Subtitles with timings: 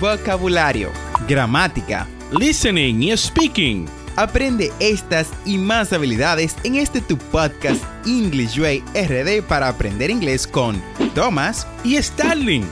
[0.00, 0.90] vocabulario,
[1.28, 2.06] gramática,
[2.38, 3.86] listening y speaking.
[4.16, 10.46] Aprende estas y más habilidades en este tu podcast English Way RD para aprender inglés
[10.46, 10.82] con
[11.14, 12.64] Thomas y Starling.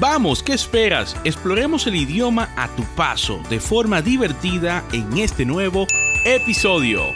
[0.00, 1.16] Vamos, ¿qué esperas?
[1.22, 5.86] Exploremos el idioma a tu paso de forma divertida en este nuevo
[6.24, 7.14] episodio.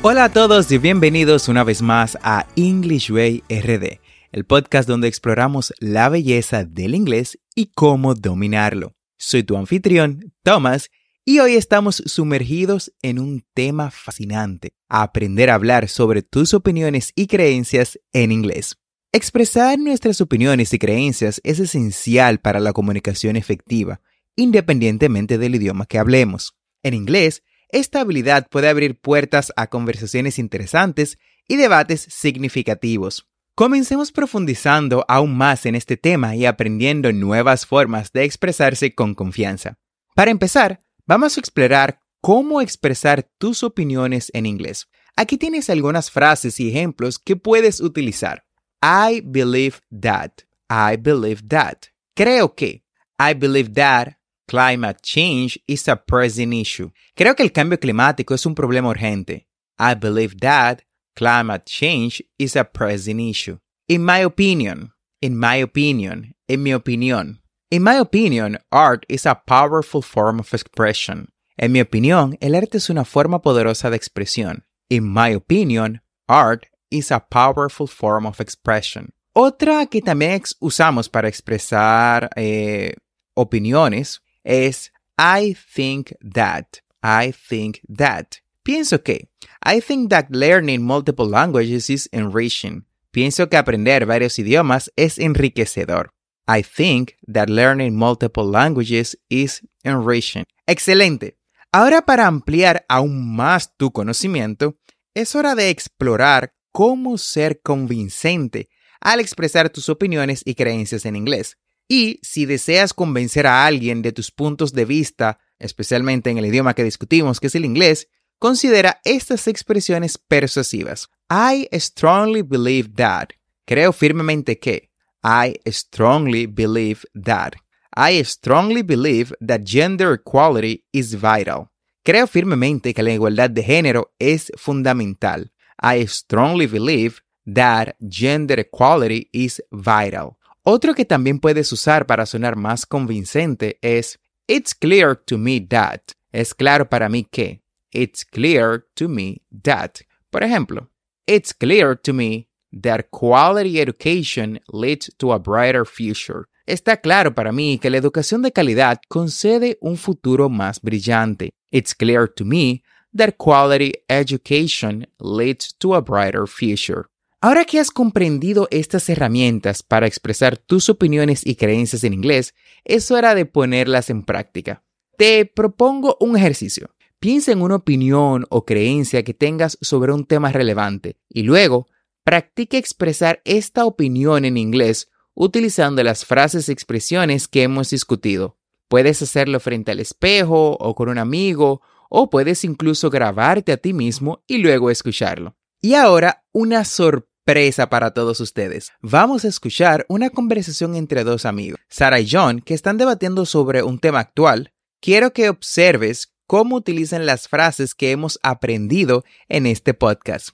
[0.00, 3.98] Hola a todos y bienvenidos una vez más a English Way RD,
[4.32, 8.94] el podcast donde exploramos la belleza del inglés y cómo dominarlo.
[9.16, 10.90] Soy tu anfitrión, Thomas,
[11.24, 17.26] y hoy estamos sumergidos en un tema fascinante, aprender a hablar sobre tus opiniones y
[17.26, 18.76] creencias en inglés.
[19.12, 24.00] Expresar nuestras opiniones y creencias es esencial para la comunicación efectiva,
[24.36, 26.54] independientemente del idioma que hablemos.
[26.82, 33.26] En inglés, esta habilidad puede abrir puertas a conversaciones interesantes y debates significativos.
[33.58, 39.78] Comencemos profundizando aún más en este tema y aprendiendo nuevas formas de expresarse con confianza.
[40.14, 44.88] Para empezar, Vamos a explorar cómo expresar tus opiniones en inglés.
[45.16, 48.44] Aquí tienes algunas frases y ejemplos que puedes utilizar.
[48.82, 50.42] I believe that.
[50.68, 51.86] I believe that.
[52.14, 52.84] Creo que.
[53.18, 56.90] I believe that climate change is a pressing issue.
[57.16, 59.48] Creo que el cambio climático es un problema urgente.
[59.78, 60.82] I believe that
[61.18, 63.58] climate change is a pressing issue.
[63.88, 64.92] In my opinion.
[65.20, 66.34] In my opinion.
[66.48, 67.38] En mi opinión.
[67.70, 71.28] In my opinion, art is a powerful form of expression.
[71.58, 74.62] En mi opinión, el arte es una forma poderosa de expresión.
[74.88, 79.12] In my opinion, art is a powerful form of expression.
[79.34, 82.94] Otra que también usamos para expresar eh,
[83.34, 86.80] opiniones es I think that.
[87.02, 88.40] I think that.
[88.62, 89.28] Pienso que.
[89.64, 92.86] I think that learning multiple languages is enriching.
[93.10, 96.12] Pienso que aprender varios idiomas es enriquecedor.
[96.46, 100.44] I think that learning multiple languages is enriching.
[100.66, 101.36] Excelente.
[101.72, 104.78] Ahora para ampliar aún más tu conocimiento,
[105.14, 108.68] es hora de explorar cómo ser convincente
[109.00, 111.58] al expresar tus opiniones y creencias en inglés.
[111.88, 116.74] Y si deseas convencer a alguien de tus puntos de vista, especialmente en el idioma
[116.74, 121.08] que discutimos, que es el inglés, considera estas expresiones persuasivas.
[121.30, 123.30] I strongly believe that.
[123.66, 124.90] Creo firmemente que.
[125.22, 127.54] I strongly believe that.
[127.94, 131.70] I strongly believe that gender equality is vital.
[132.04, 135.50] Creo firmemente que la igualdad de género es fundamental.
[135.82, 140.36] I strongly believe that gender equality is vital.
[140.62, 146.00] Otro que también puedes usar para sonar más convincente es It's clear to me that.
[146.32, 147.62] Es claro para mí que.
[147.92, 150.00] It's clear to me that.
[150.30, 150.90] Por ejemplo,
[151.28, 156.46] It's clear to me that quality education leads to a brighter future.
[156.66, 161.50] Está claro para mí que la educación de calidad concede un futuro más brillante.
[161.70, 162.82] It's clear to me
[163.14, 167.08] that quality education leads to a brighter future.
[167.42, 173.10] Ahora que has comprendido estas herramientas para expresar tus opiniones y creencias en inglés, es
[173.10, 174.82] hora de ponerlas en práctica.
[175.18, 176.88] Te propongo un ejercicio.
[177.20, 181.88] Piensa en una opinión o creencia que tengas sobre un tema relevante y luego
[182.28, 188.58] Practique expresar esta opinión en inglés utilizando las frases y expresiones que hemos discutido.
[188.86, 191.80] Puedes hacerlo frente al espejo o con un amigo
[192.10, 195.56] o puedes incluso grabarte a ti mismo y luego escucharlo.
[195.80, 198.92] Y ahora, una sorpresa para todos ustedes.
[199.00, 203.82] Vamos a escuchar una conversación entre dos amigos, Sarah y John, que están debatiendo sobre
[203.82, 204.74] un tema actual.
[205.00, 210.50] Quiero que observes cómo utilizan las frases que hemos aprendido en este podcast.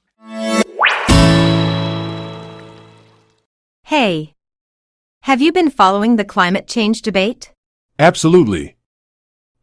[3.85, 4.35] Hey,
[5.23, 7.53] have you been following the climate change debate?
[7.99, 8.77] Absolutely.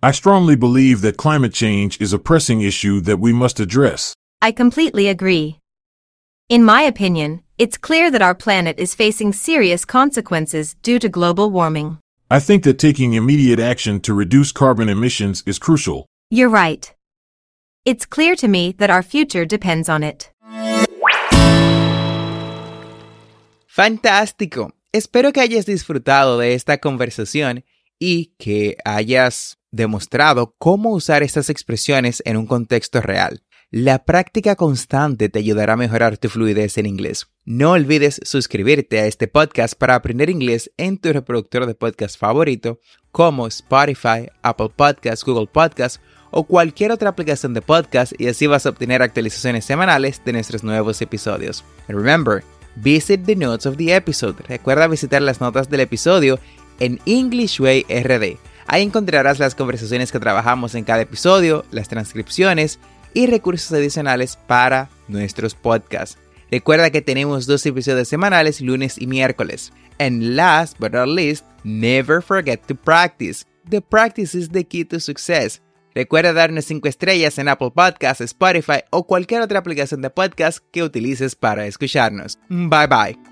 [0.02, 4.14] I strongly believe that climate change is a pressing issue that we must address.
[4.42, 5.60] I completely agree.
[6.50, 11.52] In my opinion, it's clear that our planet is facing serious consequences due to global
[11.52, 11.98] warming.
[12.30, 16.08] I think that taking immediate action to reduce carbon emissions is crucial.
[16.34, 16.90] You're right.
[17.84, 20.32] It's clear to me that our future depends on it.
[23.68, 24.74] Fantástico.
[24.94, 27.66] Espero que hayas disfrutado de esta conversación
[28.00, 33.44] y que hayas demostrado cómo usar estas expresiones en un contexto real.
[33.70, 37.28] La práctica constante te ayudará a mejorar tu fluidez en inglés.
[37.44, 42.80] No olvides suscribirte a este podcast para aprender inglés en tu reproductor de podcast favorito
[43.12, 46.00] como Spotify, Apple Podcasts, Google Podcasts
[46.32, 50.64] o cualquier otra aplicación de podcast y así vas a obtener actualizaciones semanales de nuestros
[50.64, 51.64] nuevos episodios.
[51.88, 52.44] remember,
[52.76, 54.36] Visit the notes of the episode.
[54.48, 56.40] Recuerda visitar las notas del episodio
[56.80, 58.38] en English Way RD.
[58.68, 62.80] Ahí encontrarás las conversaciones que trabajamos en cada episodio, las transcripciones
[63.14, 66.18] y recursos adicionales para nuestros podcasts.
[66.50, 69.74] Recuerda que tenemos dos episodios semanales lunes y miércoles.
[70.00, 73.46] And last but not least, never forget to practice.
[73.70, 75.62] The practice is the key to success.
[75.94, 80.84] Recuerda darnos 5 estrellas en Apple Podcasts, Spotify o cualquier otra aplicación de podcast que
[80.84, 82.40] utilices para escucharnos.
[82.50, 83.31] Bye bye.